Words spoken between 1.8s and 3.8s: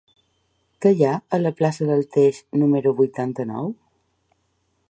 del Teix número vuitanta-nou?